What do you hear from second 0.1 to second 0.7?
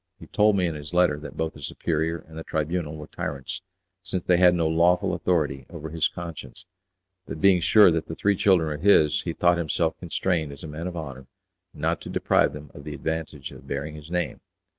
He told me